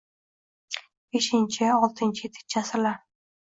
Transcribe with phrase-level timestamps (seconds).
[1.17, 2.99] Beshinchi, oltinchi, ettinchi asrlar